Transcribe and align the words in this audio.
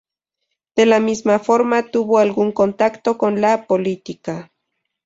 De 0.75 0.87
la 0.87 0.99
misma 0.99 1.37
forma 1.37 1.91
tuvo 1.91 2.17
algún 2.17 2.51
contacto 2.53 3.19
con 3.19 3.39
la 3.39 3.67
política. 3.67 4.51